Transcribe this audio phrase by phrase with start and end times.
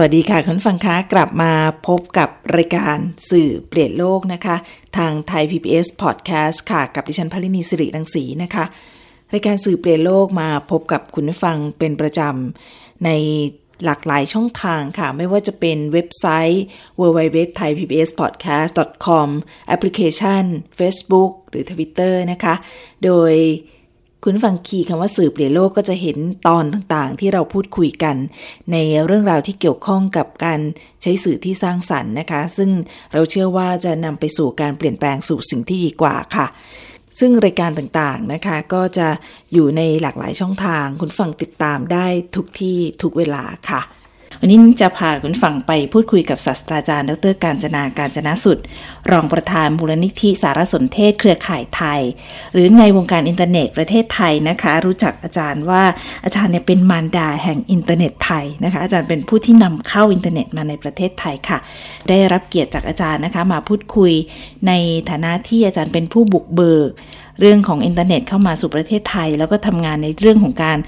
[0.00, 1.52] วัสดีค่ะคุณฟังคะกลับมา
[1.88, 2.98] พบกับรายการ
[3.30, 4.56] สื่อเปลี่ยนโลกนะคะ
[4.96, 8.64] ทางไทย PBS Podcast ค่ะ กับดิฉันพลินีสิริรังสีนะคะ
[9.32, 13.10] รายการสื่อเปลี่ยนโลกมาพบกับคุณฟังเป็นประจำใน
[13.84, 16.64] หลากหลายช่องทางค่ะ ไม่ว่าจะเป็นเว็บไซต์
[17.00, 19.28] www.thaipbspodcast.com
[19.68, 20.44] แอปพลิเคชัน
[20.78, 22.54] Facebook หรือ Twitter นะคะ
[23.04, 23.32] โดย
[24.24, 26.16] คุณฟังคีย์คำว่าสื่อเปลี่ยนโลกก็จะเห็น
[26.46, 28.16] ตอนต่างๆ ที่เราพูดคุยกัน
[28.72, 30.60] ในเรื่องราวที่เกี่ยวข้องกับการ
[31.02, 32.70] ใช้สื่อที่สร้างสรรค์นะคะ ซึ่ง
[33.12, 36.46] เราเชื่อว่าจะนำไปสู่การเปลี่ยนแปลงสู่สิ่งที่ดีกว่าค่ะ
[37.18, 39.08] ซึ่งรายการต่างๆนะคะก็จะ
[39.52, 43.80] อยู่ในหลากหลายช่องทาง คุณฟังติดตามได้ทุกที่ทุกเวลาค่ะ
[44.42, 48.58] วันนี้จะพาคุณฝั่งไปพูดคุยกับศาสตราจารย์ ดรการจนาการจนาสุด
[49.10, 52.00] รองประธานมูลนิธิสารสนเทศเครือข่ายไทย
[52.52, 55.82] หรือในวงการอินเทอร์เน็ตประเทศไทยนะคะ รู้จักอาจารย์ว่า
[56.24, 61.58] อาจารย์เนี่ยเป็นมารดาแห่งอินเทอร์เน็ตไทยนะคะ อาจารย์เป็นผู้ที่นำเข้าอินเทอร์เน็ตมาในประเทศไทยค่ะ
[62.08, 64.12] ได้รับเกียรติจากอาจารย์นะคะมาพูดคุย
[64.66, 64.72] ใน
[65.10, 66.90] ฐานะที่อาจารย์เป็นผู้บุกเบิก
[67.40, 70.78] เรื่องของอินเทอร์เน็ตเข้ามาสู่ประเทศไทย แล้วก็ทำงานในเรื่องของการ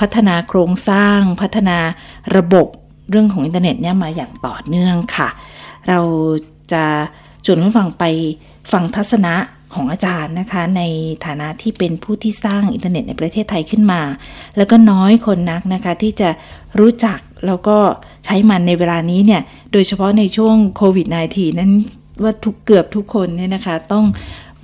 [0.00, 1.78] พัฒนาโครงสร้าง พัฒนา
[2.36, 2.66] ระบบ
[3.10, 5.28] เรื่องของอินเทอร์เน็ตเนี่ยมาอย่างต่อเนื่องค่ะ
[5.88, 5.98] เรา
[6.72, 6.84] จะ
[7.44, 8.04] ชวนคุณฟังไป
[8.72, 9.34] ฟังทัศนะ
[9.74, 10.82] ของอาจารย์นะคะ ใน
[11.26, 14.02] ฐานะที่เป็นผู้ที่สร้างอินเทอร์เน็ตในประเทศไทยขึ้นมา
[14.56, 16.30] แล้วก็น้อยคนนักนะคะ ที่จะ
[16.80, 17.76] รู้จักแล้วก็
[18.24, 21.72] ใช้มันในเวลานี้เนี่ย โดยเฉพาะในช่วงโควิด -19 นั้น
[22.22, 24.04] ว่าทุกเกือบทุกคนเนี่ยนะคะ ต้อง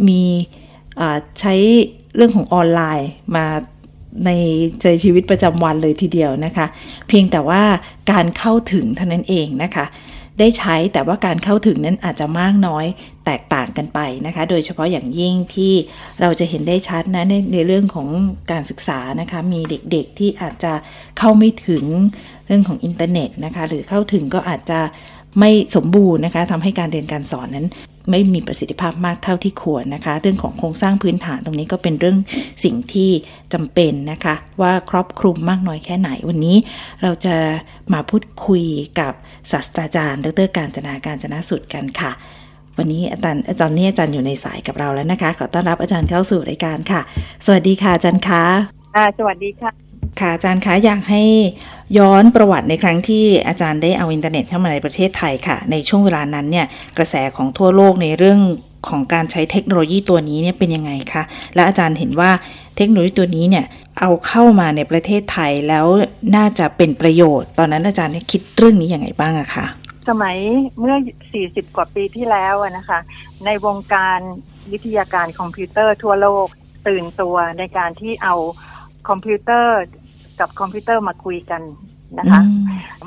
[0.09, 0.23] มี
[1.41, 1.55] ใช้
[2.17, 3.47] เรื่องของออนไลน์มา
[4.27, 4.31] ใน
[4.83, 6.67] ใจชีวิตประจำวันเลยทีเดียวนะคะ
[7.09, 7.63] เพียงแต่ว่า
[8.13, 9.87] การเข้าถึงเท่านั้นเองนะคะ
[10.41, 12.87] ได้ใช้แต่ว่าการเข้าถึงนั้นอาจจะมากน้อย
[13.27, 15.73] แตกต่างกันไปนะคะ โดยเฉพาะอย่างยิ่งที่
[16.21, 18.09] เราจะเห็นได้ชัดนะในในเรื่องของ
[18.53, 20.73] การศึกษานะคะ มีเด็กๆที่อาจจะ
[21.19, 21.85] เข้าไม่ถึง
[22.47, 24.81] เรื่องของอินเทอร์เน็ตนะคะ หรือเข้าถึงก็อาจจะ
[25.41, 27.67] ไม่สมบูรณ์นะคะทำให้การเรียนการสอนนั้น
[28.11, 32.19] ไม่มีประสิทธิภาพมากเท่าที่ควรนะคะ เรื่องของโครงสร้างพื้นฐานตรงนี้ก็เป็นเรื่อง
[32.65, 33.11] สิ่งที่
[33.53, 36.57] จำเป็นนะคะ ว่าครอบคลุมมากน้อยแค่ไหนวันนี้
[37.03, 37.37] เราจะ
[37.93, 38.65] มาพูดคุย
[39.01, 39.13] กับ
[39.53, 42.13] ศาสตราจารย์ ดรการจนาการจนาสุดกันค่ะ
[42.79, 47.01] วันนี้อาจารย์อาจารย์นี่อาจารย์อยู่ในสายกับเราแล้วนะคะ ขอต้อนรับอาจารย์เข้าสู่รายการค่ะ
[47.45, 48.45] สวัสดีค่ะอาจารย์คะ
[48.95, 49.86] อ่าสวัสดีค่ะ
[50.21, 51.23] ค่ะอาจารย์คะอยากให้
[51.99, 56.67] ย้อนประวัติในครั้งที่อาจารย์ได้เอาอินเทอร์เน็ตเข้ามาในประเทศไทยค่ะ ในช่วงเวลานั้นเนี่ย
[56.99, 58.41] กระแสของทั่วโลกในเรื่อง
[58.89, 61.23] ของการใช้เทคโนโลยีตัวนี้เนี่ยเป็นยังไงคะ
[61.55, 62.31] และอาจารย์เห็นว่า
[62.77, 63.65] เทคโนโลยีตัวนี้เนี่ย
[64.01, 65.87] เอาเข้ามาในประเทศไทยแล้ว
[66.37, 69.67] น่าจะเป็นประโยชน์ ตอนนั้นอาจารย์คิดเรื่องนี้อย่างไรบ้างอะคะ
[70.09, 70.37] สมัย
[70.81, 70.97] เมื่อ
[71.37, 72.99] 40 กว่าปีที่แล้วนะคะ
[73.45, 74.21] ในวงการ
[74.73, 76.47] วิทยาการคอมพิวเตอร์ทั่วโลก
[76.89, 78.35] ตื่นตัวในการที่เอา
[79.09, 79.79] คอมพิวเตอร์
[80.41, 81.63] กับคอมพิวเตอร์มาคุยกัน
[82.19, 82.41] นะคะ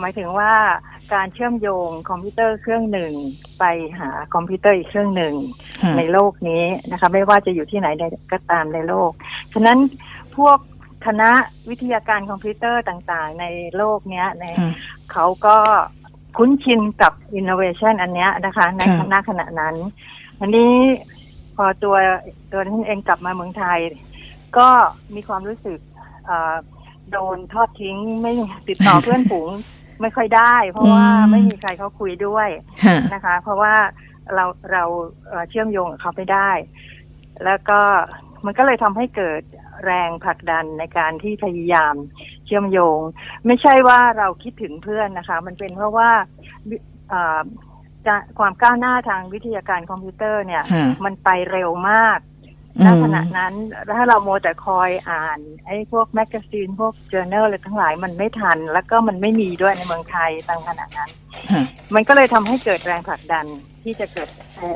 [0.01, 0.53] หมายถึงว่า
[1.13, 3.11] การเชื่อมโยงคอมพิวเตอร์เครื่องหนึ่ง
[3.59, 3.63] ไป
[3.99, 5.33] หาคอมพิวเตอร์อีกเครื่องหนึ่ง
[5.97, 7.87] ในโลกนี้นะคะ ไม่ว่าจะอยู่ที่ไหน
[8.31, 9.11] ก็ตามในโลก
[9.53, 9.77] ฉะนั้น
[10.37, 10.57] พวก
[11.05, 11.29] คณะ
[11.69, 13.45] วิทยาการคอมพิวเตอร์ต่างๆ ใน
[13.77, 14.45] โลกเนี้ยใน
[15.11, 15.57] เขาก็
[16.37, 19.75] คุ้นชินกับอินโนเวชันอันเนี้ยนะคะ ในคณะขณะนั้น
[20.39, 20.73] อันนี้
[21.55, 21.95] พอตัว
[22.51, 23.79] ตัวท่านเองกลับมาเมืองไทย
[24.57, 24.67] ก็
[25.15, 25.79] มีความรู้สึก
[27.13, 28.33] โดนทอดทิ้งไม่
[28.69, 29.49] ติดต่อเพื่อนฝูง
[30.01, 32.49] ไม่ค่อยได้ เพราะว่าไม่มีใครเขาคุยด้วย
[33.13, 33.75] นะคะ เพราะว่า
[34.35, 34.83] เราเรา
[35.49, 36.51] เชื่อมโยงกับเขาไม่ได้
[37.45, 37.79] แล้วก็
[38.45, 39.41] มันก็เลยทำให้เกิด
[39.85, 41.95] แรงผลักดันในการที่พยายาม
[42.45, 42.99] เชื่อมโยง
[43.45, 46.09] ไม่ใช่ว่าเราคิดถึงเพื่อนนะคะ มันเป็นเพราะว่า
[48.39, 50.63] ความก้าวหน้าทางวิทยาการคอมพิวเตอร์เนี่ย
[51.05, 52.19] มันไปเร็วมาก
[52.85, 53.53] ณขณะนั้น
[53.95, 61.09] ถ้าเรามัวแต่คอยอ่านไอ้พวก magazine พวก journal อะไรทั้งหลายมันไม่ทัน แล้วก็มันไม่มีด้วยในเมืองไทยตั้งขณะนั้น
[61.95, 63.45] มันก็เลยทำให้เกิดแรงผลักดัน
[63.83, 64.29] ที่จะเกิด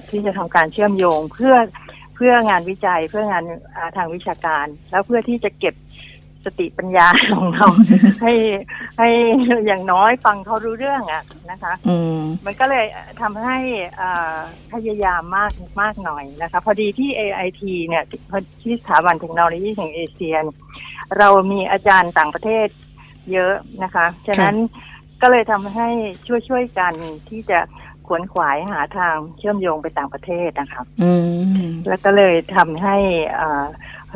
[0.09, 1.55] ที่จะทำการเชื่อมโยงเพื่อ
[2.15, 3.43] เพื่องานวิจัยเพื่องาน
[3.97, 5.75] ทางวิชาการ แล้วเพื่อที่จะเก็บ
[6.45, 7.67] สติปัญญาของเรา
[8.21, 8.33] ให้
[8.99, 9.09] ให้
[9.67, 11.73] อย่างน้อยฟังเขารู้เรื่องอะนะคะ
[12.45, 12.85] มันก็เลย
[13.21, 13.57] ทำให้
[14.73, 15.51] พยายามมาก
[15.81, 18.03] มากหน่อยนะคะ พอดีที่ AIT เนี่ย
[18.61, 20.35] ที่สถาบันเทคโนโลยีแห่งเอเชีย
[21.17, 22.67] เรามีอาจารย์ต่างประเทศ
[23.31, 23.53] เยอะ
[23.83, 24.55] นะคะ ฉะนั้น
[25.21, 25.89] ก็เลยทำให้
[26.27, 26.93] ช่วยช่วยกัน
[27.29, 27.59] ที่จะ
[28.07, 31.11] ขวนขวายหาทางเชื่อมโยงไปต่างประเทศนะคะอื
[31.69, 32.97] มแล้วก็เลยทำให้
[33.39, 33.65] อ่า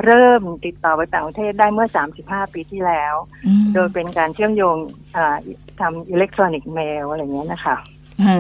[0.06, 1.88] เริ่มติดต่อไปต่างประเทศได้เมื่อ
[2.22, 3.16] 35 ปีที่แล้ว
[3.46, 4.78] อืมโดยเป็นการเชื่อมโยง
[5.16, 5.36] อ่า
[5.80, 7.78] ทำ electronic mail อะไรเงี้ยนะคะ
[8.26, 8.40] ฮะ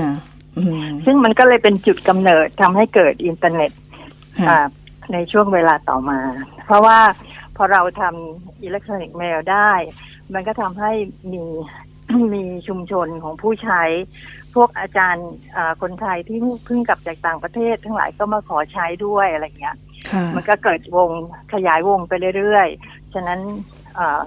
[0.58, 3.72] อืมซึ่งมันก็เลยเป็นจุดกำเนิดทำให้เกิดอินเทอร์เน็ต
[4.40, 4.66] ฮะอ่า
[5.14, 6.20] ในช่วงเวลาต่อมา
[6.66, 7.00] เพราะว่า
[7.56, 9.72] พอเราทำ electronic mail ได้
[10.34, 10.92] มันก็ทำให้
[11.34, 11.44] มี
[12.34, 13.84] มีชุมชนของผู้ใช้
[14.56, 19.87] พวกอาจารย์อ่าคนไทยที่เพิ่งกลับจากต่างประเทศ ทั้งหลายก็มาขอใช้ด้วยอะไรเงี้ยค่ะ
[20.36, 21.10] มันก็เกิดวง
[21.54, 23.40] ขยายวงไปเรื่อยๆ ฉะนั้น
[23.98, 24.22] อ่า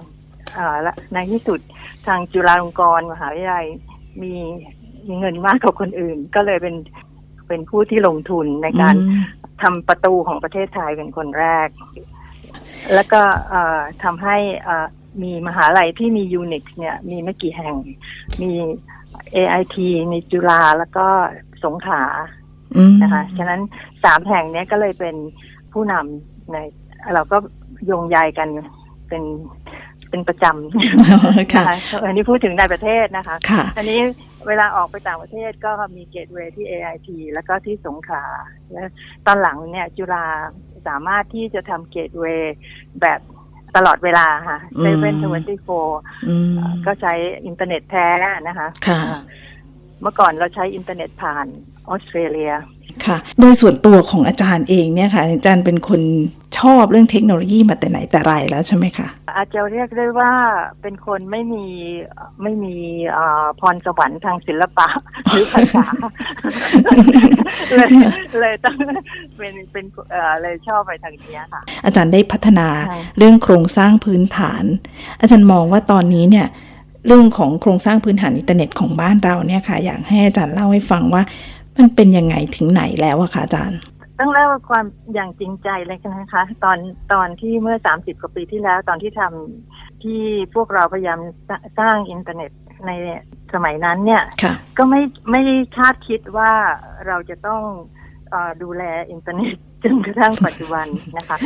[0.57, 1.59] อ่าและในที่สุด
[2.07, 3.67] ทางจุฬาลงกรณ์มหาวิทยาลัย
[4.21, 4.33] มี
[5.07, 6.75] มีเงินมากกว่าคนอื่น ก็เลยเป็น
[7.47, 9.23] เป็นผู้ที่ลงทุนในการอืม
[9.61, 11.67] ทำประตูของประเทศไทยเป็นคนแรก
[12.93, 14.85] แล้วก็เอ่อทำให้เอ่อ
[15.23, 17.75] มีมหาลัยที่มี Unix เนี่ยมีไม่กี่แห่ง
[18.41, 18.51] มี
[19.35, 19.75] AIT
[20.11, 21.07] มีจุฬาแล้วก็
[21.63, 22.03] สงขลา
[22.77, 23.61] อืมนะคะ ฉะนั้น
[24.03, 25.15] สามแห่งเนี้ยก็เลยเป็น
[25.73, 26.57] ผู้นำใน
[27.13, 27.37] เราก็
[27.85, 28.47] โยงใยกัน
[29.09, 29.23] เป็น
[30.09, 33.99] เป็นประจำค่ะนะคะอันนี้พูดถึงในประเทศนะคะค่ะอันนี้
[34.47, 38.25] เวลาออกไปต่างประเทศก็มี gateway ที่ AIT แล้วก็ที่สงขลา
[38.71, 38.83] และ
[39.25, 40.25] ตอนหลังเนี่ยจุฬา
[40.87, 42.55] สามารถที่จะทำ gateway
[43.01, 43.19] แบบ
[43.75, 45.67] ตลอดเวลาค่ะอืม seven twenty-four
[46.29, 46.53] อืม
[46.85, 47.13] ก็ใช้
[47.45, 48.05] อินเทอร์เน็ตแท้
[48.47, 49.01] นะคะค่ะ
[50.01, 51.45] เมื่อก่อนเราใช้อินเทอร์เน็ตผ่าน
[51.89, 52.51] ออสเตรเลีย
[53.05, 56.01] ค่ะ โดยส่วนตัวของอาจารย์เองเนี่ยค่ะ อาจารย์เป็นคน
[56.59, 60.31] ชอบเรื่องเทคโนโลยีมาแต่ไหนแต่ไรแล้วใช่ไหมคะ อาจจะเรียกได้ว่า
[60.81, 61.65] เป็นคนไม่มี
[62.43, 62.75] ไม่มี
[63.11, 64.87] เอ่อพรสวรรค์ทางศิลปะ
[65.29, 65.85] หรือภาษา
[67.75, 67.89] เลย
[68.39, 68.75] เลยต้อง
[69.37, 74.63] เป็นเป็นเอ่อเลยชอบไปทางเนี้ยค่ะ อาจารย์ได้พัฒนาใช่เรื่องโครงสร้างพื้นฐาน
[75.21, 76.47] อาจารย์มองว่าตอนนี้เนี่ย
[77.05, 81.23] เรื่องของโครงสร้างพื้นฐานอินเทอร์เน็ตของบ้านเราเนี่ยค่ะ อยากให้อาจารย์เล่าให้ฟังว่า
[81.77, 83.79] มันเป็นยังไงถึงไหนแล้วอะคะอาจารย์
[84.19, 86.77] ต้องเล่าความอย่างจริงใจเลยนะคะ ตอน
[87.13, 90.21] ตอนที่เมื่อสามสิบกว่าปีที่แล้ว ตอนที่ทำที่
[90.55, 91.19] พวกเราพยายาม
[91.79, 92.51] สร้างอินเทอร์เน็ต
[92.87, 92.91] ใน
[93.53, 95.01] สมัยนั้นเนี่ยค่ะก็ไม่
[95.31, 95.41] ไม่
[95.77, 96.51] คาดคิดว่า
[97.07, 98.00] เราจะต้องเออ
[98.63, 100.87] ดูแลอินเทอร์เน็ตจนกระทั่งปัจจุบัน
[101.17, 101.37] นะคะ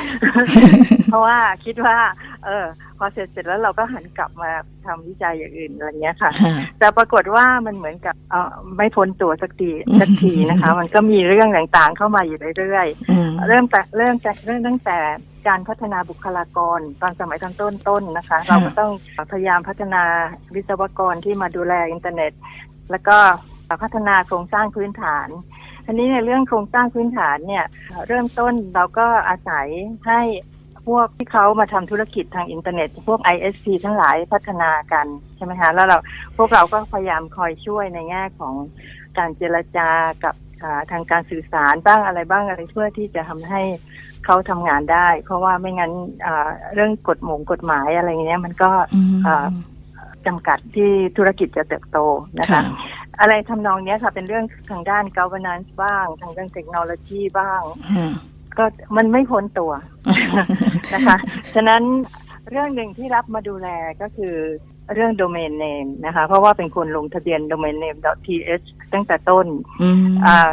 [1.05, 1.97] เพราะว่าคิดว่า
[2.45, 2.65] เออ
[2.97, 4.51] พอเสร็จเสร็จแล้วเราก็หันกลับมา
[4.85, 14.97] ทำวิจัยอย่างอื่นอะไรเงี้ยค่ะค่ะ แต่ปรากฏว่ามันเหมือนกับเออไม่พ้นตัวสักทีอืมสักทีนะคะ มันก็มีเรื่องต่างๆเข้ามาอยู่เรื่อยอืมๆเริ่มแต่เริ่มจากเริ่มตั้งแต่
[15.47, 17.53] การพัฒนาบุคลากรตอนสมัยตอน
[17.87, 18.91] ต้นๆนะคะ เราก็ต้อง
[19.31, 20.03] พยายามพัฒนา
[20.55, 22.31] วิศวกรที่มาดูแลอินเทอร์เน็ต
[22.91, 23.17] แล้วก็
[23.83, 25.27] พัฒนาโครงสร้างพื้นฐาน
[25.85, 27.65] อันนี้ในเรื่องโครงสร้างพื้นฐานเนี่ย
[28.07, 29.67] เริ่มต้นเราก็อาศัย
[30.07, 30.21] ให้
[30.87, 35.97] พวกที่เขามาทำธุรกิจทางอินเทอร์เน็ต พวก ISP ทั้งหลายพัฒนากันใช่ไหมคะแล้วเรา
[36.37, 38.53] พวกเราก็พยายามคอยช่วยในแง่ของ
[39.17, 39.89] การเจรจา
[40.23, 43.61] กับอ่าทางการสื่อสารบ้างอะไรบ้างอะไรเพื่อที่จะทำให้
[44.25, 45.91] เขาทำงานได้ เพราะว่าไม่งั้น
[46.25, 49.45] อ่าเรื่องกฎหมงกฎหมายอะไรเงี้ยมันก็อืมอ่า
[50.27, 51.99] จำกัดที่ธุรกิจจะเติบโต
[52.39, 52.61] นะคะค่ะ
[53.19, 58.13] อะไรทำนองเนี้ยค่ะ เป็นเรื่องทางด้าน governance บ้าง ทางด้านเทคโนโลยีบ้างอืม
[58.57, 58.65] ก็
[58.97, 59.71] มันไม่พ้นตัว
[60.93, 61.17] นะคะ
[61.53, 61.81] ฉะนั้น
[62.49, 63.67] เรื่องหนึ่งที่รับมาดูแล
[64.01, 64.35] ก็คือ
[64.93, 69.47] เรื่อง domain name นะคะ เพราะว่าเป็นคนลงทะเบียน domain name th ตั้งแต่ต้น
[69.81, 70.49] อืมอ่า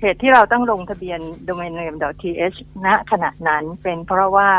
[0.00, 4.50] เหตุที่เราต้องลงทะเบียน domain name th ณขณะนั้น เป็นเพราะว่า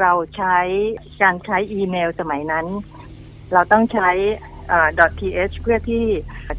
[0.00, 0.58] เราใช้
[1.22, 2.66] การใช้อีเมลสมัยนั้น
[3.52, 4.10] เราต้องใช้
[4.42, 4.53] อ่า
[5.18, 6.04] .th เพื่อที่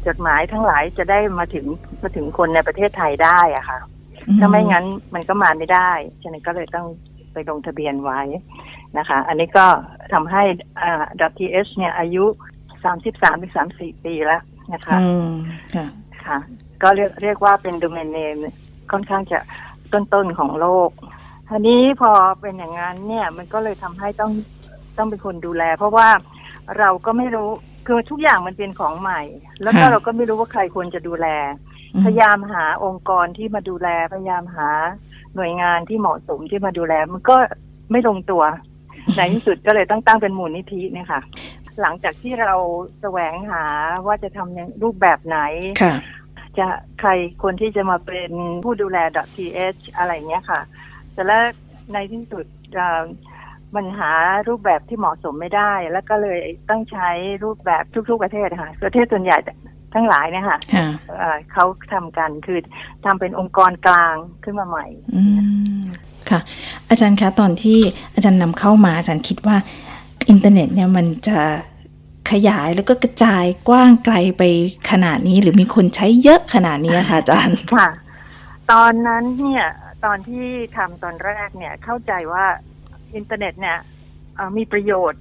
[0.06, 1.66] จดหมายทั้งหลายจะได้มาถึง
[2.02, 3.78] มาถึงคนในประเทศไทยได้อะค่ะ
[4.38, 5.90] ถ้าไม่งั้นมันก็มาไม่ได้
[6.22, 6.86] ฉะนั้นก็เลยต้อง
[7.32, 8.20] ไปลงทะเบียนไว้
[8.98, 9.66] นะคะ อันนี้ก็
[10.12, 10.42] ทำให้
[10.82, 11.04] อ่า
[11.38, 12.24] .th เนี่ยอายุ
[12.84, 15.30] 33ถึง34 ปีแล้วนะคะอืม
[15.74, 15.86] ค่ะ
[16.26, 16.38] ค่ะ
[16.82, 18.40] ก็เรียกเรียกว่าเป็น domain name
[18.92, 19.38] ค่อนข้างจะ
[19.92, 20.90] ต้นๆของโลก
[21.48, 22.10] ทีนี้พอ
[22.40, 24.32] เป็นอย่างนั้นเนี่ยมันก็เลยทำให้ต้อง
[24.98, 26.08] ต้องเป็นคนดูแล เพราะว่า
[26.78, 27.50] เราก็ไม่รู้
[27.86, 29.22] คือทุกอย่างมันเป็นของใหม่
[29.62, 31.26] แล้วก็ค่ะเราก็ไม่รู้ว่าใครควรจะดูแล
[32.04, 34.68] พยายามหาองค์กรที่มาดูแล พยายามหา
[35.36, 37.36] หน่วยงานที่เหมาะสมที่มาดูแล มันก็
[37.90, 38.42] ไม่ลงตัว
[39.16, 41.20] ในที่สุดก็เลยต้องตั้งเป็นมูลนิธิเนี่ยค่ะ
[41.80, 42.54] หลังจากที่เรา
[43.00, 43.64] แสวงหา
[44.06, 45.38] ว่าจะทำในรูปแบบไหน
[45.82, 45.94] ค่ะ
[46.58, 46.66] จะ
[47.00, 47.10] ใคร
[47.42, 48.32] ควรที่จะมาเป็น
[48.64, 48.98] ผู้ดูแล
[49.36, 50.60] .th อะไรเงี้ยค่ะ
[51.12, 51.42] แต่แล้ว
[51.92, 53.02] ในที่สุดเอ่อ
[53.76, 54.12] มันหา
[54.48, 56.38] รูปแบบที่เหมาะสมไม่ได้ แล้วก็เลย
[56.70, 57.10] ต้องใช้
[57.44, 59.38] รูปแบบทุก ๆ ประเทศค่ะประเทศส่วนใหญ่
[59.94, 60.86] ทั้งหลายเนี่ยค่ะค่ะ
[61.18, 62.58] เอ่อเขาทำกันคือ
[63.04, 65.22] ทำเป็นองค์กรกลางขึ้นมาใหม่อื
[65.80, 65.82] ม
[66.30, 66.40] ค่ะ
[66.90, 67.78] อาจารย์คะตอนที่
[68.14, 69.56] อาจารย์นำเข้ามาอาจารย์คิดว่า
[70.30, 71.38] อินเทอร์เน็ตเนี่ยมันจะ
[72.30, 74.42] ขยายแล้วก็กระจายกว้างไกลไป
[74.90, 77.88] ขนาดนี้หรือมีคนใช้เยอะขนาดนี้ค่ะอาจารย์ค่ะ
[78.72, 79.66] ตอนนั้นเนี่ย
[80.04, 82.46] ตอนที่ทำตอนแรกเนี่ยเข้าใจว่า
[83.14, 83.78] อินเทอร์เน็ตเนี่ย
[84.56, 85.20] มีประโยชน์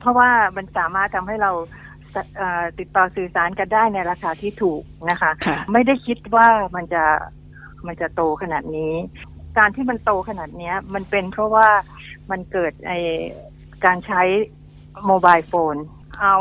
[0.00, 1.52] เพราะว่ามันสามารถทำให้เรา
[2.78, 7.04] ติดต่อสื่อสารกันได้ในราคาที่ถูกนะคะคะ ไม่ได้คิดว่ามันจะ
[7.86, 8.94] มันจะโตขนาดนี้
[9.58, 11.68] การที่มันโตขนาดนี้มันเป็นเพราะว่า
[12.30, 12.92] มันเกิดไอ
[13.84, 14.22] การใช้
[15.06, 15.74] mobile phone
[16.20, 16.36] เอา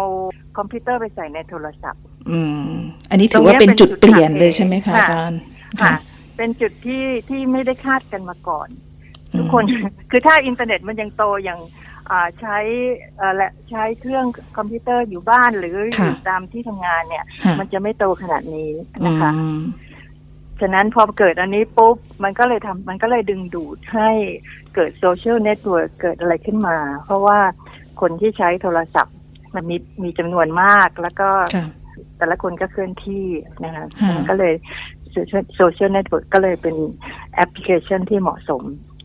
[0.58, 2.40] คอมพิวเตอร์ไปใส่ในโทรศัพท์ อื
[2.70, 2.72] ม
[3.10, 5.40] อันนี้ถือว่าเป็นจุดเปลี่ยนเลยใช่ไหมคะอาจารย์
[5.82, 5.96] ค่ะ
[6.38, 8.70] เป็นจุดที่ที่ไม่ได้คาดกันมาก่อน
[9.38, 9.64] ทุกคน
[10.12, 11.60] คือถ้าอินเทอร์เน็ตมันยังโตอย่าง
[12.40, 12.58] ใช้
[13.36, 14.26] และใช้เครื่อง
[14.58, 17.26] คอมพิวเตอร์อยู่บ้านหรืออยู่ตามที่ทำงานเนี่ย
[17.60, 18.72] มันจะไม่โตขนาดนี้
[19.06, 19.32] นะคะ
[20.62, 24.10] ฉะนั้นพอเกิดอันนี้ปุ๊บ มันก็เลยทำมันก็เลยดึงดูดให้
[24.76, 27.40] เกิดโซเชียลเน็ตเวิร์กเกิดอะไรขึ้นมา เพราะว่า
[28.02, 29.16] คนที่ใช้โทรศัพท์
[29.56, 31.30] มันมีมีจำนวนมากแล้วก็
[32.18, 33.26] แต่ละคนก็เคลื่อนที่
[33.64, 33.86] นะคะ
[34.30, 34.54] ก็เลย
[35.56, 36.76] โซเชียลเน็ตเวิร์กก็เลยเป็น
[37.36, 38.97] แอปพลิเคชันที่เหมาะสมอืม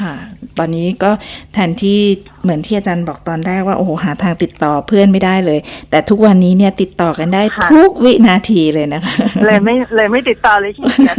[0.00, 0.14] ค่ะ
[0.58, 1.10] ตอนนี้ก็
[1.52, 2.00] แทนที่
[2.42, 5.58] เหมือนที่อาจารย์บอกตอนแรกว่าโอ้โหหาทางติดต่อเพื่อนไม่ได้เลย
[5.90, 9.14] แต่ทุกวันนี้เนี่ยติดต่อกันได้ทุกวินาทีเลยนะคะ
[9.46, 11.16] เลยไม่เลยไม่ติดต่อเลยขี้เกียจ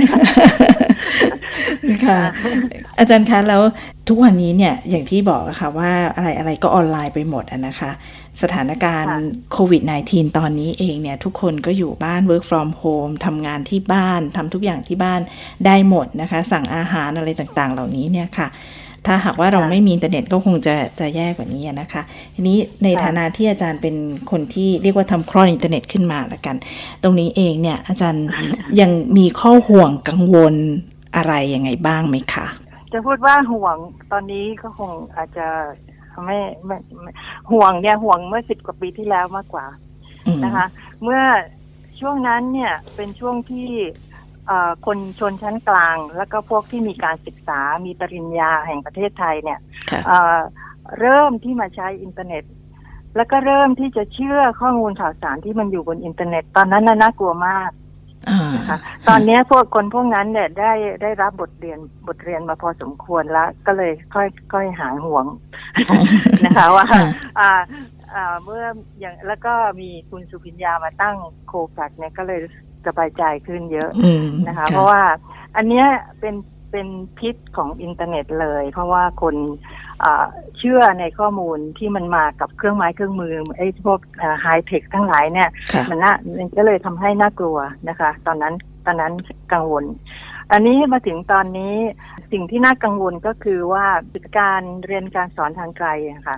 [2.05, 2.21] ค่ะ
[2.99, 3.61] อาจารย์คะแล้ว
[4.09, 7.91] ทุกวันนี้เนี่ยอย่างที่บอกค่ะว่าอะไรอะไรก็ออนไลน์ไปหมดนะคะ
[8.41, 15.21] สถานการณ์โควิด -19 ตอนนี้เองเนี่ย ทุกคนก็อยู่บ้าน work from home ทำงานที่บ้านทำทุกอย่างที่บ้าน
[15.65, 18.47] ได้หมดนะคะ สั่งอาหารอะไรต่างๆ เหล่านี้เนี่ยค่ะ
[19.05, 22.01] ถ้าหากว่าเราไม่มีอินเทอร์เน็ตก็คงจะจะแย่กว่านี้นะคะ
[22.35, 23.95] ทีนี้ในฐานะที่อาจารย์เป็น
[24.31, 26.55] คนที่เรียกว่าทำคลอดอินเทอร์เน็ตขึ้นมาละกัน
[27.03, 28.25] ตรงนี้เองเนี่ยอาจารย์
[28.79, 30.55] ยังมีข้อห่วงกังวล
[31.15, 32.47] อะไรยังไงบ้างไหมคะ
[32.93, 33.77] จะพูดว่าห่วง
[34.11, 35.47] ตอนนี้ก็คงอาจจะ
[36.25, 36.77] ไม่ไม่
[37.51, 39.65] ห่วงเนี่ยห่วงเมื่อสิบกว่าปีที่แล้วมากกว่า
[40.45, 40.65] นะคะ
[41.03, 41.21] เมื่อ
[41.99, 43.67] ช่วงนั้นเนี่ยเป็นช่วงที่
[44.85, 49.59] คนชนชั้นกลาง แล้วก็พวกที่มีการศึกษา มีปัญญาแห่งประเทศไทยเนี่ย
[50.99, 52.43] เริ่มที่มาใช้อินเทอร์เน็ต
[53.15, 57.71] แล้วก็เริ่มที่จะเชื่อข้อมูลข่าวสารที่มันอยู่บนอินเทอร์เน็ต ตอนนั้นน่ากลัวมาก
[58.55, 65.25] นะคะตอนนี้พวกคนพวกนั้นเนี่ยได้ได้รับบทเรียนบทเรียนมาพอสมควรแล้ว ก็เลยค่อยค่อยหายห่วง
[66.45, 66.85] นะคะว่า
[67.39, 67.51] อ่า
[68.13, 68.65] อ่าเมื่อ
[68.99, 71.15] อย่างแล้วก็มีคุณสุพิญญามาตั้ง
[71.47, 72.41] โคแฟกเนี่ยก็เลย
[72.87, 73.89] สบายใจขึ้นเยอะ
[74.47, 75.01] นะคะ เพราะว่า
[75.55, 75.87] อันเนี้ย
[76.19, 76.35] เป็น
[76.71, 76.87] เป็น
[77.19, 79.35] พิษของอินเทอร์เน็ตเลย เพราะว่าคน
[80.57, 83.99] เชื่อในข้อมูลที่มันมากับเครื่องไม้เครื่องมือไอ้พวก
[84.41, 85.49] ไฮเทคทั้งหลายเนี่ย
[85.89, 87.57] มันน่ามันก็เลยทำให้น่ากลัว
[87.89, 88.53] นะคะ ตอนนั้น
[88.85, 89.13] ตอนนั้น
[89.53, 89.85] กังวล
[90.51, 91.75] อันนี้มาถึงตอนนี้
[92.31, 93.85] สิ่งที่น่ากังวลก็คือว่า
[94.39, 96.37] การเรียนการสอนทางไกลอะค่ะ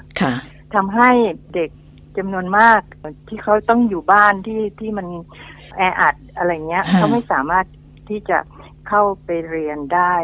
[0.75, 1.10] ทำให้
[1.54, 1.70] เด็ก
[2.18, 2.82] จำนวนมาก
[3.28, 5.08] ที่เขาต้องอยู่บ้านที่ที่มัน
[5.77, 7.65] แออัดอะไรเงี้ยเขาไม่สามารถ
[8.10, 8.38] ที่จะ
[8.89, 10.15] เข้าไปเรียนได้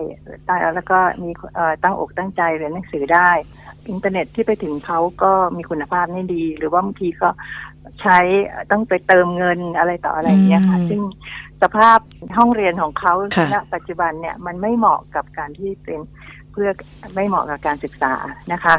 [0.75, 1.31] แล้วก็มี
[1.83, 3.31] ตั้งอกตั้งใจเรียนหนังสือได้
[3.89, 7.29] อินเทอร์เน็ตที่ไปถึงเขาก็มีคุณภาพไม่ดี หรือว่าบางทีก็
[8.01, 8.19] ใช้
[8.71, 11.01] ต้องไปเติมเงินอะไรต่ออะไรเงี้ยค่ะ ซึ่ง
[11.61, 11.99] สภาพ
[12.37, 13.13] ห้องเรียนของเขา
[13.53, 15.99] ณปัจจุบันเนี่ยมันไม่เหมาะกับการที่เป็น
[16.51, 16.69] เพื่อ
[17.15, 18.13] ไม่เหมาะกับการศึกษา
[18.53, 18.75] นะคะ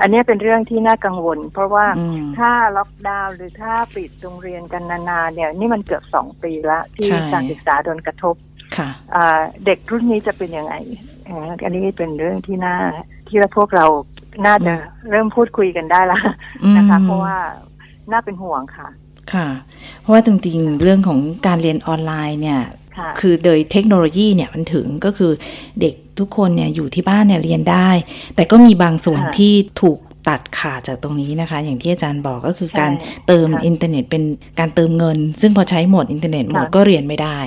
[0.00, 1.86] อันนี้เป็นเรื่องที่น่ากังวล เพราะว่า
[2.38, 8.36] ถ้าล็อกดาวน์หรือถ้าปิดโรงเรียนกันนานๆเนี่ยนี่มันเกือบสองปีแล้วที่การศึกษาโดนกระทบ
[9.66, 10.74] เด็กรุ่นนี้จะเป็นยังไง
[11.64, 12.76] อันนี้เป็นเรื่องที่น่า
[13.28, 13.86] ที่พวกเรา
[14.46, 14.74] น่าจะ
[15.10, 16.20] เริ่มพูดคุยกันได้ละ
[16.76, 17.36] นะคะ เพราะว่า
[18.12, 18.88] น่าเป็นห่วงค่ะ
[19.32, 19.48] ค่ะ
[20.00, 22.60] เพราะว่จริงๆเรื่องของการเรียนออนไลน์เนี่ย
[23.20, 25.32] คือโดยเทคโนโลยีเนี่ยมันถึงก็คือ
[25.80, 27.90] เด็ก ทุกคนเนี่ยอยู่ที่บ้านเนี่ยเรียนได้
[28.36, 32.92] แต่ก็มีบางส่วนที่ถูกตัดขาดจากตรงนี้นะคะ อย่างที่อาจารย์บอกก็คือการ
[33.26, 34.22] เติมอินเทอร์เน็ตเป็น
[34.58, 37.38] การเติมเงิน ซึ่งพอใช้หมดอินเทอร์เน็ตหมดก็เรียนไม่ได้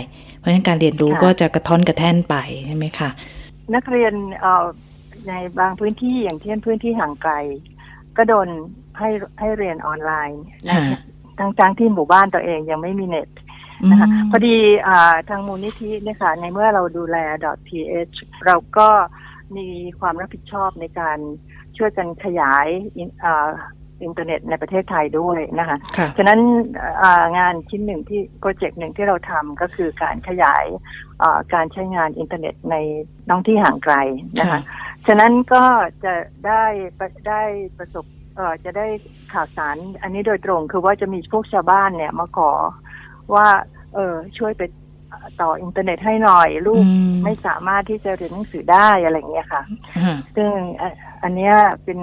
[0.46, 3.10] ราะฉะนั้นการเรียนรู้ก็จะกระท้อนกระแท่นไปใช่ไหมคะ
[3.76, 4.66] นักเรียนเอ่อ
[5.28, 7.34] ในบางพื้นที่อย่างเช่นพื้นที่ห่างไกล
[8.18, 8.48] ก็โดน
[9.00, 10.78] ให้ให้เรียนออนไลน์นะ
[11.40, 13.28] ทั้งทางที่หมู่บ้านตัวเองยังไม่มีเน็ต
[13.90, 14.58] นะคะพอดี
[15.30, 17.18] ทางมูลนิธิเนี่ยค่ะในเมื่อเราดูแล
[17.68, 18.16] .th
[18.46, 18.88] เราก็
[19.58, 19.68] มี
[20.00, 21.18] ความรับผิดชอบในการ
[21.78, 22.68] ช่วยกันขยาย
[22.98, 25.78] อินเทอร์เน็ตในประเทศไทยด้วยนะคะ
[26.18, 26.40] ฉะนั้น
[27.38, 30.66] งานชิ้นหนึ่งที่โปรเจกต์หนึ่งที่เราทำก็คือการขยาย
[31.54, 32.76] การใช้งานอินเทอร์เน็ตใน
[33.30, 33.96] น้องที่ห่างไกล
[34.40, 34.60] นะคะ
[35.08, 35.64] ฉะนั้นก็
[36.04, 36.14] จะ
[36.48, 36.66] ได้
[37.30, 37.42] ได้
[37.78, 38.06] ประสบ
[38.66, 38.88] จะได้
[39.34, 42.52] ข่าวสารอันนี้โดยตรงคือว่าจะมีพวกชาวบ้านเนี่ยมาขอ
[43.34, 43.48] ว่า
[43.94, 44.62] เออช่วยไป
[45.42, 46.84] ต่ออินเทอร์เน็ตให้หน่อย ลูก
[47.24, 49.64] ไม่สามารถที่จะเรียนหนังสือได้อะไรเงี้ยค่ะ
[50.36, 50.50] ซึ่ง
[51.24, 51.52] อันนี้
[51.84, 52.00] เป็น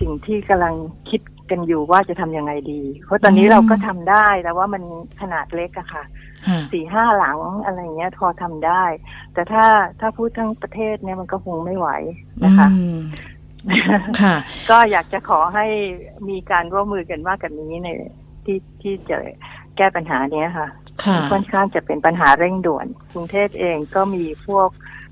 [0.00, 0.74] สิ่งที่กำลัง
[1.10, 4.82] คิดกันอยู่ว่าจะทำยังไงดี เพราะตอนนี้เราก็ทำได้แต่ว่ามัน
[5.20, 6.04] ขนาดเล็กอะค่ะ
[6.72, 8.84] สี่ห้าหลังอะไรเงี้ยพอทำได้
[9.34, 9.64] แต่ถ้า
[10.00, 11.88] ถ้าพูดทั้งประเทศเนี่ยมันก็คงไม่ไหว
[12.44, 12.68] นะคะ
[14.20, 14.36] ค่ะ
[14.70, 15.66] ก็อยากจะขอให้
[16.28, 17.88] มีการร่วมมือกันมากกว่านี้ใน
[18.44, 19.16] ที่ที่จะ
[19.76, 20.68] แก้ปัญหาเนี้ยค่ะ
[21.32, 24.68] ค่อนข้างจะเป็นปัญหาเร่งด่วน กรุงเทพเองก็มีพวก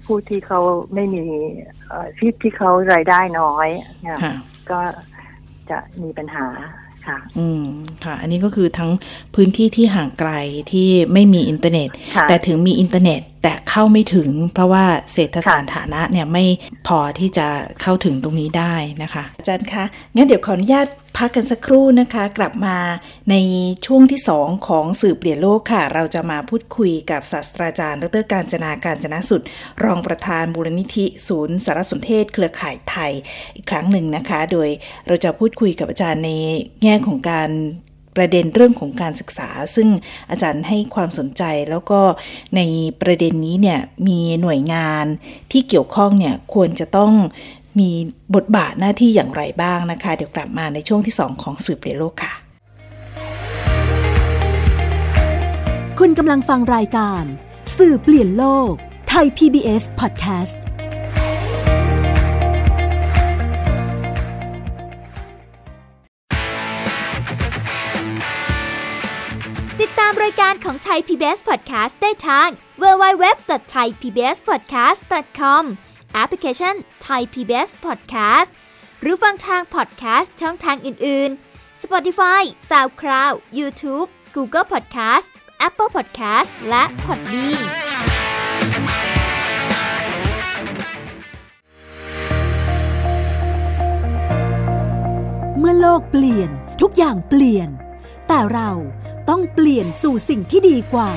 [0.07, 0.61] ผู้ที่เขา
[0.95, 1.23] ไม่มี
[2.19, 3.69] ที่ที่เขารายได้น้อย
[4.71, 4.81] ก็
[5.71, 6.47] จะมีปัญหา
[7.07, 7.65] ค่ะ อืม
[8.05, 8.91] ค่ะ อันนี้ก็คือทั้ง
[9.35, 10.33] พื้นที่ที่ห่างไกล
[10.73, 11.89] ที่ไม่มีอินเทอร์เน็ต
[12.29, 16.45] แต่ถึงมีอินเทอร์เน็ต แต่เข้าไม่ถึง เพราะว่าเศรษฐศาสตร์ฐานะเนี่ยไม่
[16.87, 17.47] พอที่จะ
[17.83, 20.87] เข้าถึงตรงนี้ได้นะคะ อาจารย์คะงั้นเดี๋ยวขออนุญาต
[21.19, 22.79] พักกันสักครู่นะคะ กลับมา
[23.31, 23.37] ใน
[23.87, 29.43] ช่วงที่ 2 ของสื่อเปลี่ยนโลกค่ะ เราจะมาพูดคุยกับศาสตราจารย์ดร.กาญจนากาญจนสุต
[29.85, 33.13] รองประธานบูรณิธิ ศูนย์สารสนเทศ เครือข่ายไทย
[33.57, 34.69] อีกครั้งหนึ่งนะคะ โดย
[35.07, 36.31] เราจะพูดคุยกับอาจารย์ใน
[36.83, 37.51] แง่ของการ
[38.17, 39.89] ประเด็นเรื่องของการศึกษา ซึ่ง
[40.31, 42.01] อาจารย์ให้ความสนใจแล้วก็
[42.57, 42.61] ใน
[43.01, 45.05] ประเด็นนี้เนี่ยมีหน่วยงาน
[45.53, 47.13] ที่เกี่ยวข้องเนี่ยควรจะต้อง
[47.81, 47.91] มี
[48.35, 52.33] บทบาทหน้าที่อย่างไรบ้างนะคะ เดี๋ยวกลับมาในช่วงที่ 2 ของสืบเปลี่ยนโลกค่ะ
[55.99, 57.23] คุณกำลังฟังรายการ
[57.79, 58.73] สื่อเปลี่ยนโลก
[59.09, 60.57] ไทย PBS Podcast
[70.65, 72.49] ของไทย PBS Podcast ได้ทาง
[72.83, 75.65] www.thaipbspodcast.com
[76.15, 76.75] แอปพลิเคชัน
[77.07, 78.51] Thai PBS Podcast
[79.01, 85.27] หรือฟังทาง podcast ช่องทางอื่น ๆ Spotify SoundCloud YouTube Google Podcast
[85.67, 87.65] Apple Podcast และ Podbean
[95.59, 96.51] เมื่อโลกเปลี่ยน
[96.81, 97.69] ทุกอย่างเปลี่ยน
[98.29, 98.71] แต่เรา
[99.31, 101.11] ต้องเปลี่ยนสู่สิ่งที่ดีกว่า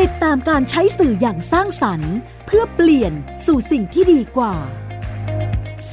[0.00, 2.14] ติดตามการใช้สื่ออย่างสร้างสรรค์
[2.46, 3.12] เพื่อเปลี่ยน
[3.46, 4.54] สู่สิ่งที่ดีกว่า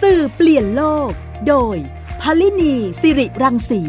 [0.02, 1.12] สื่อเปลี่ยนโลก
[1.48, 1.78] โดย
[2.22, 3.84] พลินีสิริรังสี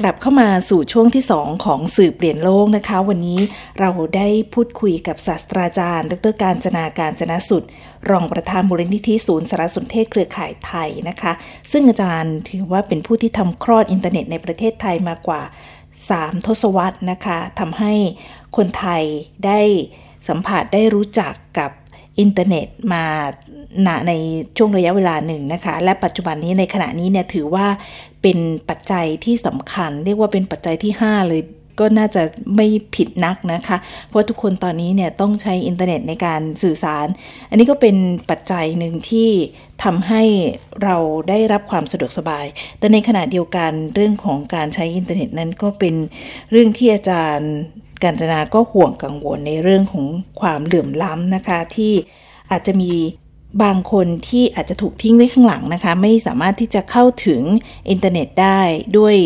[0.00, 3.40] กลับเข้ามาสู่ช่วงที่ 2 ของสื่อเปลี่ยนโลกนะคะ วันนี้
[3.78, 7.62] เราได้พูดคุยกับศาสตราจารย์ ดรการจนาการจนะสุด
[8.10, 11.32] รองประธานมูลนิธิศูนย์สารสนเทศเครือข่ายไทยนะคะ
[11.72, 15.42] ซึ่งอาจารย์ถือว่าเป็นผู้ที่ทำคลอดอินเทอร์เน็ตในประเทศไทยมากว่า
[15.94, 17.92] 3 ทศวรรษนะคะทำให้
[18.56, 19.02] คนไทย
[19.46, 19.60] ได้
[20.28, 21.70] สัมผัสได้รู้จักกับ
[22.20, 23.04] อินเทอร์เน็ตมา
[24.08, 24.12] ใน
[24.56, 27.66] ช่วงระยะเวลาหนึ่งนะคะ และปัจจุบันนี้ในขณะนี้เนี่ยถือว่า
[28.28, 31.40] เป็นปัจจัยที่สำคัญ เรียกว่าเป็นปัจจัยที่ 5 เลย
[31.80, 32.22] ก็น่าจะ
[32.56, 37.06] ไม่ผิดนักนะคะ เพราะทุกคนตอนนี้เนี่ยต้องใช้อินเทอร์เน็ตในการสื่อสาร
[37.50, 37.96] อันนี้ก็เป็น
[38.30, 39.30] ปัจจัยหนึ่งที่
[39.84, 40.22] ทำให้
[40.82, 40.96] เรา
[41.28, 42.46] ได้รับความสะดวกสบาย
[42.78, 45.94] แต่ในขณะเดียวกันเรื่องของการใช้อินเทอร์เน็ตนั้นก็เป็น
[46.50, 47.52] เรื่องที่อาจารย์
[48.02, 50.06] กาญจนาก็ห่วงกังวลในเรื่องของ
[50.40, 51.92] ความเหลื่อมล้ำนะคะที่
[52.50, 52.92] อาจจะมี
[53.62, 57.42] บางคนที่อาจจะถูกทิ้งไว้ข้างหลังนะคะ ไม่สามารถที่จะเข้าถึง
[57.90, 58.60] อินเทอร์เน็ตได้
[58.98, 59.16] ด้วย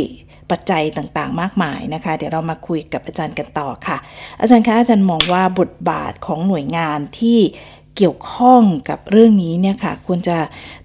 [0.51, 3.99] ปัจจัยต่างๆ มากมายนะคะ เดี๋ยวเรามาคุยกับอาจารย์กันต่อค่ะ
[4.41, 7.39] อาจารย์คะอาจารย์มองว่าบทบาทของหน่วยงานที่
[7.97, 10.39] เกี่ยวข้องกับเรื่องนี้เนี่ยค่ะควรจะ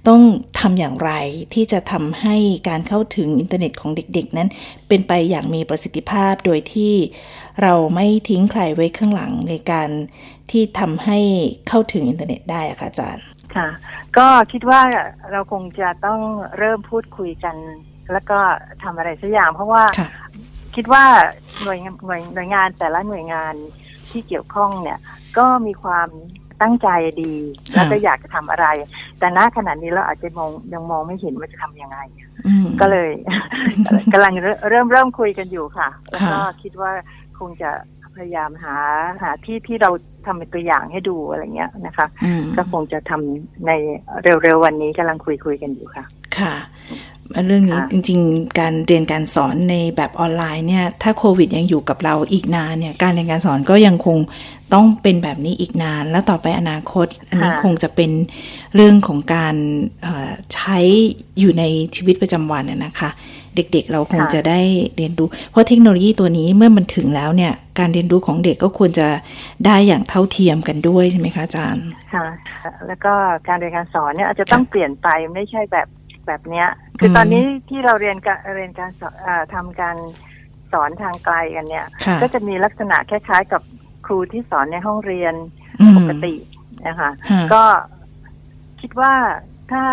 [0.07, 0.21] ต้อง
[0.59, 1.11] ทำอย่างไร
[1.53, 2.35] ที่จะทำให้
[2.69, 4.49] การเข้าถึงอินเทอร์เน็ตของเด็กๆ นั้น
[4.87, 6.93] เป็นไปอย่างมีประสิทธิภาพโดยที่
[7.61, 9.89] เราไม่ทิ้งใครไว้ข้างหลังในการ
[10.51, 11.19] ที่ทำให้
[11.67, 13.67] เข้าถึงอินเทอร์เน็ตได้อะค่ะอาจารย์ ค่ะ
[14.17, 14.81] ก็คิดว่า
[15.31, 16.19] เราคงจะต้อง
[16.57, 17.55] เริ่มพูดคุยกัน
[18.11, 18.39] แล้วก็
[18.83, 19.83] ทำอะไรสักอย่าง เพราะว่า
[20.75, 21.05] คิดว่า
[21.63, 23.53] หน่วยหน่วยหน่วยงานแต่ละหน่วยงาน
[24.11, 24.99] ที่เกี่ยวข้องเนี่ย
[25.37, 26.09] ก็มีความ
[26.61, 26.87] ตั้งใจ
[27.23, 27.33] ดี
[27.73, 28.67] แล้วก็อยากจะทำอะไร
[29.19, 31.97] แต่ณขณะนี้เราอาจจะมองยังมองไม่เห็นว่าจะทํำยังไง
[32.81, 33.09] ก็เลย
[34.13, 34.33] กำลัง
[34.69, 36.91] เริ่มเริ่มคุยกันอยู่ค่ะแล้วก็คิดว่า
[37.39, 37.71] คงจะ
[38.15, 38.75] พยายามหา
[39.23, 39.89] หาที่ที่เรา
[40.25, 42.07] ทำเป็นตัวอย่างให้ดูอะไรเงี้ยนะคะ
[42.57, 43.71] ก็คงจะทำใน
[44.23, 46.03] เร็วๆวันนี้กำลังคุยคุยกันอยู่ค่ะ
[46.37, 46.53] ค่ะ
[47.45, 54.17] เรื่องนี้จริง ๆ การเรียนการสอนในแบบออนไลน์เนี่ย ถ้าโควิดยังอยู่กับเราอีกนานเนี่ย การเรียนการสอนก็ยังคง
[54.73, 58.11] ต้องเป็นแบบนี้อีกนาน แล้วต่อไปอนาคต อันนี้คงจะเป็น
[58.75, 59.55] เรื่องของการ
[60.53, 60.77] ใช้
[61.39, 61.63] อยู่ใน
[61.95, 63.11] ชีวิตประจำวันนะคะ
[63.55, 64.59] เด็กๆ เราคงจะได้
[64.95, 69.07] เรียนรู้ เพราะเทคโนโลยีตัวนี้เมื่อมันถึงแล้วเนี่ย การเรียนรู้ของเด็กก็ควรจะ
[69.65, 72.25] ได้อย่างเท่าเทียมกันด้วยใช่ไหมคะอาจารย์ ค่ะ
[72.87, 73.13] แล้วก็
[73.47, 75.87] การเรียนการสอนเนี่ยอาจจะต้องเปลี่ยนไปไม่ใช่แบบ
[76.27, 76.67] แบบเนี้ย
[76.99, 79.15] คือตอนนี้ที่เราเรียนการเรียนการสอน
[79.53, 79.97] ทำการ
[80.71, 81.87] สอนทางไกลกันเนี่ย
[82.21, 83.61] ก็จะมีลักษณะคล้ายๆกับ
[84.05, 85.33] ครูที่สอนในห้องเรียน
[85.81, 86.33] อืมปกติ
[86.87, 87.63] นะคะฮะก็
[88.81, 89.13] คิดว่า
[89.71, 89.83] ถ้า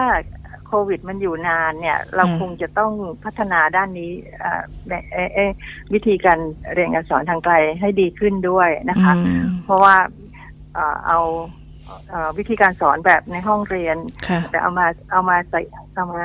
[0.67, 2.93] โควิดมันอยู่นานเนี่ย เราอืมคงจะต้อง
[3.25, 5.51] พัฒนาด้านนี้เอ่อในเอ่อเอ่อ
[5.93, 6.39] วิธีการ
[6.75, 9.97] เรียนการสอนทางไกลให้ดีขึ้นด้วยนะคะอืมเพราะว่า
[10.75, 11.62] เอ่อเอาเอ่อ
[12.39, 13.97] วิธีการสอนแบบในห้องเรียน
[14.29, 15.61] ค่ะแต่เอามาเอามาใส่
[15.95, 16.25] เอามา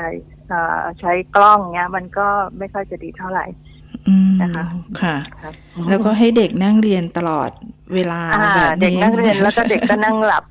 [0.50, 3.46] เอ่อใช้กล้องเงี้ย มันก็ไม่ค่อยจะดีเท่าไหร่
[4.08, 4.66] อืมนะคะ
[5.02, 5.54] ค่ะครับ
[5.90, 7.50] แล้วก็ให้เด็กนั่งเรียนตลอด
[7.94, 10.46] เวลาอ่าแบบนี้เด็กนั่งเรียนแล้วก็เด็กก็นั่งหลับ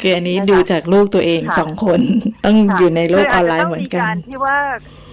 [0.00, 2.00] คืออันนี้นะคะดูจากลูกตัวเองค่ะสองคน
[2.44, 4.58] ต้องอยู่ในโลกออนไลน์เหมือนกัคืาจจะต้งมีกานรที่ว่า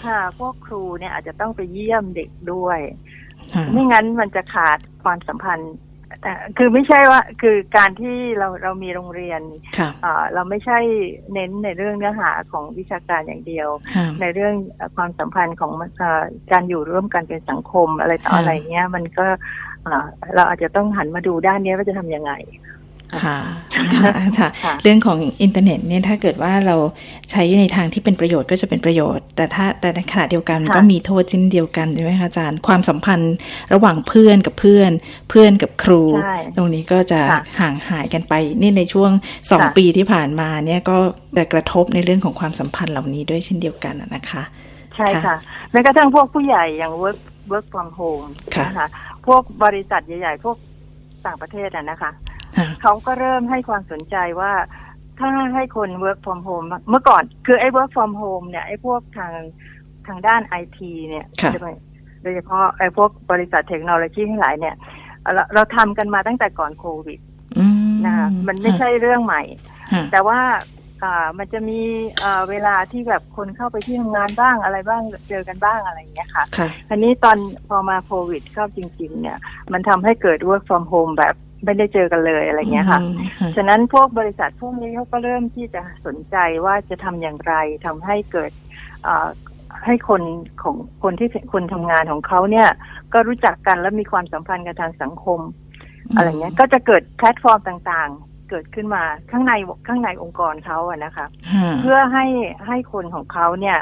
[0.05, 2.79] ค่ะพวกครูเนี่ยอาจจะต้องไปเยี่ยมเด็กด้วย
[3.53, 5.86] ค่ะไม่งั้นมันจะขาดความสัมพันธ์เอ่อ
[6.57, 9.41] คือไม่ใช่ว่าคือการที่เราเรามีโรงเรียน
[9.77, 10.77] ค่ะเอ่อเราไม่ใช่
[11.33, 19.25] เน้นในเรื่องเนื้อหาของวิชาการอย่างเดียวค่ะในเรื่องเอ่อความสัมพันธ์ของเอ่อการอยู่ร่วมกันเป็นสังคมอะไรต่อค่ะอะไรเงี้ย มันก็
[19.83, 22.33] เอ่อเราอาจจะต้องหันมาดูด้านนี้ว่าจะทำยังไง
[23.23, 23.37] ค่ะ
[23.95, 26.75] ค่ะค่ะค่ะ เรื่องของอินเทอร์เน็ตเนี่ยถ้าเกิดว่าเรา
[27.31, 33.35] ใช้ในทางที่เป็นประโยชน์ก็จะเป็นประโยชน์ แต่ถ้าแต่ในขณะเดียวกันค่ะก็มีโทษเช่นเดียวกันใช่ไหมคะอาจารย์ความสัมพันธ์
[33.73, 34.91] ระหว่างเพื่อนกับเพื่อน
[35.29, 39.11] เพื่อนกับครูใช่ตรงนี้ก็จะค่ะห่างหายกันไป นี่ในช่วง
[39.51, 40.97] สองค่ะปีที่ผ่านมาเนี่ยก็
[41.37, 44.43] จะกระทบในเรื่องของความสัมพันธ์เหล่านี้ด้วยเช่นเดียวกันอะนะคะ
[44.95, 45.35] ใช่ค่ะค่ะ
[45.71, 47.17] แม้กระทั่งพวกผู้ใหญ่อย่าง work
[47.51, 48.87] work from home ค่ะนะคะ
[49.25, 50.57] พวกบริษัทใหญ่ ๆ พวก
[51.25, 52.11] ต่างประเทศอะนะคะค่ะ
[52.81, 54.53] เขาก็เริ่มให้ความสนใจว่า
[55.19, 59.33] ถ้าให้คน work from home เมื่อก่อนคือไอ้ work from home เนี่ยไอ้พวกทาง
[60.07, 61.51] ทางด้านไอทีเนี่ยค่ะ
[62.21, 64.75] โดยเฉพาะไอ้พวกบริษัทเทคโนโลยีทั้งหลายเนี่ย
[65.33, 67.19] เราเราทำกันมาตั้งแต่ก่อนโควิด
[67.57, 69.41] อืมนะคะมันไม่ใช่เรื่องใหม่
[69.91, 70.39] ค่ะแต่ว่า
[71.03, 71.79] อ่ามันจะมี
[72.19, 79.37] เอ่อเวลาที่แบบคนเข้าไปที่ทำงานบ้างอะไรบ้างเจอกันบ้างอะไรอย่างเงี้ยค่ะค่ะอันนี้ตอนพอมาโควิดเข้าจริง ๆ เนี่ย
[79.73, 87.53] มันทำให้เกิด work from home แบบ ไม่ได้เจอกันเลยอะไรเงี้ยค่ะอืมค่ะ ฉะนั้นพวกบริษัทพวกนี้เขาก็เริ่มที่จะสนใจว่าจะทำอย่างไร
[87.85, 88.51] ทำให้เกิด
[89.03, 89.27] เอ่อ
[89.85, 90.21] ให้คน
[90.63, 92.67] ของคนที่คนทำงานของเขาเนี่ย
[93.13, 95.39] ก็รู้จักกันและมีความสัมพันธ์กันทางสังคม
[96.15, 99.53] อะไรเงี้ย ก็จะเกิดแพลตฟอร์มต่างๆ เกิดขึ้นมาข้างใน
[99.87, 102.25] ข้างในองค์กรเขาอะนะคะค่ะเพื่อให้
[102.67, 103.77] ให้คนของเขาเนี่ย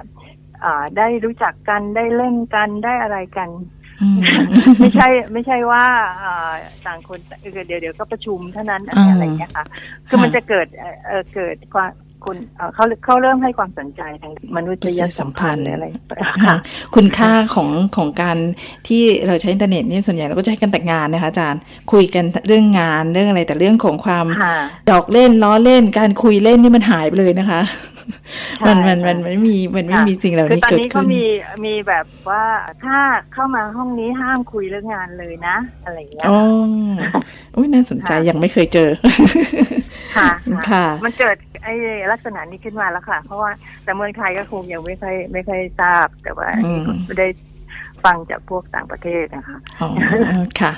[0.64, 3.85] อ่าได้รู้จักกันได้เล่นกันได้อะไรกันอืม
[4.80, 5.84] ไม่ใช่ไม่ใช่ว่า
[6.22, 6.52] อ่า
[6.86, 9.66] ต่างคนเออเดี๋ยวเดี๋ยวก็ประชุมเท่านั้นอะไรอ่าอะไรอย่างเงี้ยค่ะ
[10.08, 11.92] คือมันจะเกิดเอ่อเอ่อเกิดความ
[12.26, 15.86] คนเอ่อเขาเขาเริ่มให้ความสนใจทางมนุษยสัมพันธ์หรืออะไร
[16.24, 16.56] ค่ะค่ะ
[16.96, 18.38] คุณค่าของของการ
[18.88, 21.62] ที่เราใช้อินเทอร์เน็ตเนี่ยส่วนใหญ่เราก็จะให้กันแต่งงานนะคะอาจารย์
[21.92, 24.56] คุยกันเรื่องงานเรื่องอะไรแต่เรื่องของความค่ะ
[24.92, 27.62] ดอกเล่นล้อเล่น การคุยเล่นนี่มันหายไปเลยนะคะ
[28.60, 31.24] ใช่มันมันมันค่ะมันไม่มีมันไม่ค่ะมีสิ่งเหล่าคือนี้ตอนเกิดนี้ขึ้เขานมี
[31.66, 32.44] มีแบบว่า
[32.84, 32.98] ถ้า
[33.34, 36.40] เข้ามาห้องนี้ห้ามคุยเรื่องงานเลยนะ อะไรอย่างเงี้ยอ๋อ
[37.56, 38.90] อุ้ยน่าสนใจค่ะยังไม่เคยเจอ
[40.18, 40.30] ค่ะ
[40.70, 41.74] ค่ะมันเกิด ไอ้
[42.12, 43.52] ลักษณะนี้ขึ้นมาแล้วค่ะ เพราะว่า
[43.84, 47.28] แต่เมืองไทยก็คงยังไม่ค่อยไม่ค่อยทราบ แต่ว่าอืมไม่ได้
[48.06, 49.90] ฟังจากพวกต่างประเทศนะคะอ๋อ
[50.60, 50.72] ค่ะ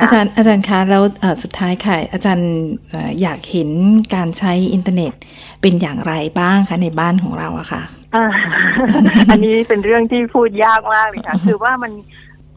[0.00, 2.50] อาจารย์อาจารย์คะแล้วเอ่อสุดท้ายค่ะ อาจารย์
[2.90, 3.70] เอ่ออยากเห็น
[4.14, 5.12] การใช้อินเทอร์เน็ต
[5.62, 7.82] เป็นอย่างไรบ้างคะในบ้านของเราอะค่ะ
[8.14, 8.26] อ่า
[9.30, 11.92] อันนี้เป็นเรื่องที่พูดยากมากเลยค่ะ คือว่ามัน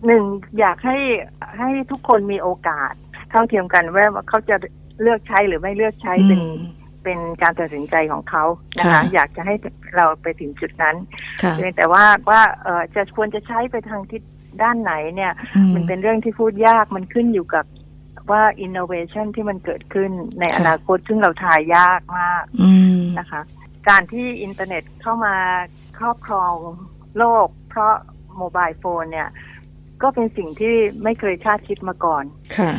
[0.05, 0.23] หนึ่ง
[0.59, 0.97] อยากให้
[1.57, 2.93] ให้ทุกคนมีโอกาส
[3.29, 4.55] เท่าเทียมกันว่าเขาจะ
[5.01, 6.55] เลือกใช้หรือไม่เลือกใช้เป็นอืม
[7.03, 8.43] เป็นการตัดสินใจของเขา
[8.79, 9.55] นะคะค่ะอยากจะให้
[9.95, 10.95] เราไปถึงจุดนั้น
[11.43, 14.21] ค่ะเพียงแต่ว่าว่าเออจะควรจะใช้ไปทางทิศ
[14.61, 17.65] ด้านไหนเนี่ยอืมันเป็นเรื่องที่พูดยากมันขึ้นอยู่กับ
[18.31, 23.41] ว่า innovation ที่มันเกิดขึ้นในอนาคตซึ่งเราทายยากมากอืมนะคะ
[23.89, 25.35] การที่อินเทอร์เน็ตเข้ามา
[25.99, 26.53] ครอบครอง
[27.17, 27.93] โลก เพราะ
[28.37, 29.29] โมบายโฟนเนี่ย
[30.01, 32.23] ก็เป็นสิ่งที่ไม่เคยคาดคิดมาก่อน
[32.57, 32.71] ค่ะ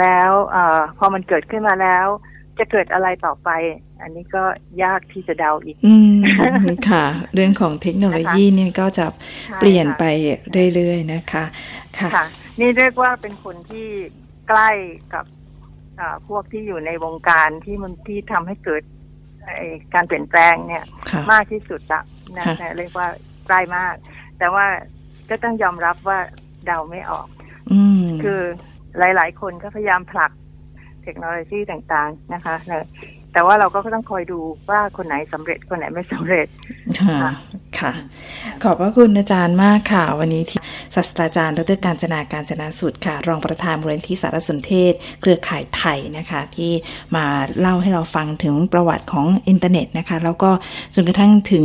[0.00, 2.06] แล้วเออพอมันเกิดขึ้นมาแล้ว
[2.58, 3.50] จะเกิดอะไรต่อไป
[4.02, 4.44] อันนี้ก็
[4.84, 6.20] ยากที่จะเดาอีก อืม
[6.90, 9.06] ค่ะ เรื่องของเทคโนโลยีเนี่ยก็จะ
[9.60, 10.04] เปลี่ยนไป
[10.74, 11.44] เรื่อยๆนะคะ
[11.98, 12.26] ค่ะค่ะ
[12.60, 13.88] นี่เรียกว่าเป็นคนที่
[14.48, 14.70] ใกล้
[15.14, 15.24] กับ
[16.00, 18.82] อ่าพวกที่อยู่ในวงการที่มันที่ทำให้เกิด
[19.44, 22.02] ไอ้การเปลี่ยนแปลงเนี่ยค่ะมากที่สุดละ
[22.36, 23.08] นะค่ะนะเรียกว่า
[23.46, 23.94] ใกล้มาก
[24.38, 24.66] แต่ว่า
[25.30, 26.18] ก็ต้องยอมรับว่า
[26.66, 27.26] เดาไม่ออก
[27.72, 28.40] อืมคือ
[28.98, 30.32] หลาย ๆ คนก็พยายามผลัก
[31.06, 32.86] เทคโนโลยีต่างๆนะคะเนอะ
[33.32, 34.40] แต่ว่าเราก็ต้องคอยดู
[34.70, 36.46] ว่าคนไหนสำเร็จคนไหนไม่สำเร็จ
[37.00, 37.30] ค่ะค่ะ
[37.78, 37.92] ค่ะ
[38.62, 40.60] ขอบพระคุณอาจารย์มากค่ะ วันนี้ที่
[40.94, 46.72] ศาสตราจารย์ดรการจนาการจนาสุดค่ะ รองประธานมูลนิธิสารสนเทศ เครือข่ายไทยนะคะ ที่
[47.16, 47.24] มา
[47.58, 50.50] เล่าให้เราฟังถึงประวัติของอินเทอร์เน็ตนะคะ แล้วก็
[50.94, 51.64] จนกระทั่งถึง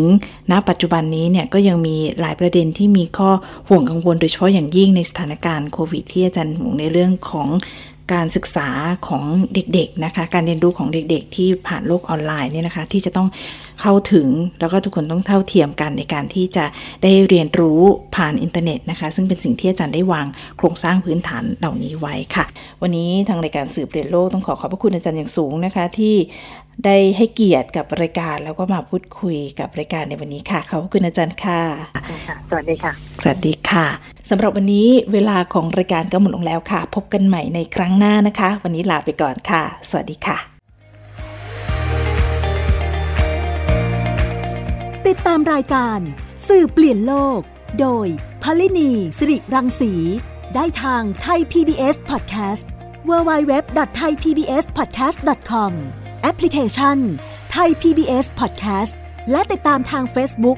[0.51, 3.29] ณปัจจุบันนี้เนี่ยก็ยังมีหลายประเด็นที่มีข้อ
[3.67, 7.47] ห่วงกังวลโดยเฉพาะอย่างยิ่งในสถานการณ์โควิดที่อาจารย์ห่วงในเรื่องของ
[8.13, 8.67] การศึกษา
[9.07, 13.27] ของเด็กๆนะคะ การเรียนรู้ของเด็กๆ ที่ผ่านโลกออนไลน์เนี่ยนะคะ ที่จะต้อง
[13.81, 14.27] เข้าถึง
[14.59, 16.65] แล้วก็ทุกคนต้องเท่าเทียมกันในการที่จะ
[17.03, 17.81] ได้เรียนรู้
[18.15, 20.25] ผ่านอินเทอร์เน็ตนะคะ ซึ่งเป็นสิ่งที่อาจารย์ได้วาง
[20.57, 22.45] โครงสร้างพื้นฐานเหล่านี้ไว้ค่ะ
[22.81, 26.15] วันนี้ทางรายการสืบเรียนโลกต้องขอขอบพระคุณอาจารย์อย่างสูงนะคะ ที่
[26.85, 31.61] ได้ให้เกียรติกับรายการแล้วก็มาพูดคุยกับรายการในวันนี้ค่ะขอบพระคุณอาจารย์ค่ะ
[32.27, 32.91] ค่ะสวัสดีค่ะ
[33.23, 33.87] สวัสดีค่ะ
[34.33, 40.37] สำหรับวันนี้เวลาของรายการก็หมดลงแล้วค่ะ พบกันใหม่ในครั้งหน้านะคะ วันนี้ลาไปก่อนค่ะ สวัสดีค่ะ
[45.07, 45.99] ติดตามรายการ
[46.47, 47.39] สื่อเปลี่ยนโลก
[47.79, 48.07] โดย
[48.43, 49.93] พลินีสิริรังสี
[50.55, 52.63] ได้ทางไทย PBS Podcast
[53.09, 55.71] www.thaipbspodcast.com
[56.21, 56.97] แอปพลิเคชัน
[57.55, 58.93] Thai PBS Podcast
[59.31, 60.57] และติดตามทาง Facebook